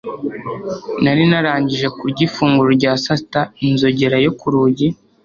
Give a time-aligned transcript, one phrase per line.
[1.03, 4.87] Nari narangije kurya ifunguro rya sasita inzogera yo ku rugi